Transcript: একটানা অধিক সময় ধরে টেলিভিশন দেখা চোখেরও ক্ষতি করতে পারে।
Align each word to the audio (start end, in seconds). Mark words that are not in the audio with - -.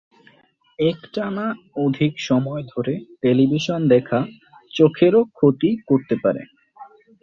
একটানা 0.79 1.45
অধিক 1.77 2.13
সময় 2.19 2.63
ধরে 2.69 2.93
টেলিভিশন 3.21 3.79
দেখা 3.87 4.19
চোখেরও 4.71 5.21
ক্ষতি 5.31 5.69
করতে 5.87 6.15
পারে। 6.23 6.41